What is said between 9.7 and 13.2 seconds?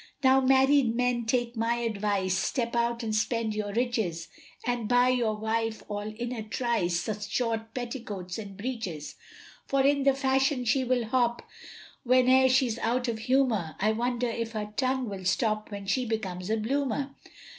in the fashion she will hop, Whene'er she's out of